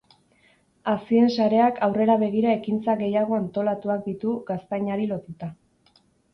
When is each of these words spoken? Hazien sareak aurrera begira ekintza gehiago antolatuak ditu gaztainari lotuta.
Hazien 0.93 1.29
sareak 1.33 1.77
aurrera 1.89 2.15
begira 2.25 2.55
ekintza 2.61 2.97
gehiago 3.03 3.37
antolatuak 3.43 4.03
ditu 4.09 4.35
gaztainari 4.51 5.09
lotuta. 5.15 5.55